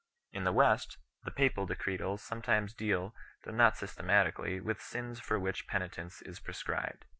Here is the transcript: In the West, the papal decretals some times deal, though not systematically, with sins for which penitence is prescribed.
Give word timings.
In 0.31 0.45
the 0.45 0.51
West, 0.51 0.97
the 1.25 1.29
papal 1.29 1.67
decretals 1.67 2.23
some 2.23 2.41
times 2.41 2.73
deal, 2.73 3.13
though 3.43 3.51
not 3.51 3.77
systematically, 3.77 4.59
with 4.59 4.81
sins 4.81 5.19
for 5.19 5.37
which 5.37 5.67
penitence 5.67 6.23
is 6.23 6.39
prescribed. 6.39 7.05